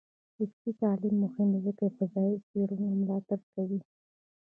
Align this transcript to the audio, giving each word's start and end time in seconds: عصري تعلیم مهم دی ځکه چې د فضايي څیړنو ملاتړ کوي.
عصري 0.39 0.71
تعلیم 0.81 1.15
مهم 1.23 1.47
دی 1.53 1.59
ځکه 1.67 1.83
چې 1.87 1.89
د 1.93 1.97
فضايي 1.97 2.37
څیړنو 2.47 2.87
ملاتړ 3.01 3.39
کوي. 3.53 3.79